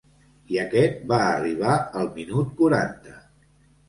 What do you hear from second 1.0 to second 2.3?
va arribar al